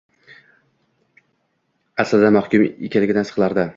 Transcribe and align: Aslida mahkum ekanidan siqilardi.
Aslida 2.05 2.33
mahkum 2.39 2.67
ekanidan 2.89 3.31
siqilardi. 3.33 3.67